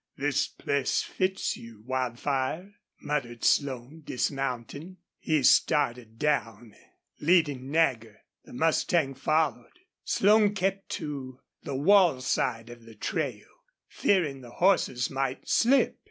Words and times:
"This 0.17 0.47
place 0.47 1.03
fits 1.03 1.55
you, 1.55 1.83
Wildfire," 1.85 2.73
muttered 3.03 3.43
Slone, 3.43 4.01
dismounting. 4.03 4.97
He 5.19 5.43
started 5.43 6.17
down, 6.17 6.73
leading 7.19 7.69
Nagger. 7.69 8.21
The 8.43 8.53
mustang 8.53 9.13
followed. 9.13 9.77
Slone 10.03 10.55
kept 10.55 10.89
to 10.93 11.39
the 11.61 11.75
wall 11.75 12.19
side 12.19 12.71
of 12.71 12.81
the 12.85 12.95
trail, 12.95 13.45
fearing 13.89 14.41
the 14.41 14.53
horses 14.53 15.11
might 15.11 15.47
slip. 15.47 15.99